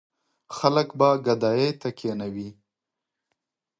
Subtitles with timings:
[0.57, 2.49] خلک به ګدايۍ ته کېنوي.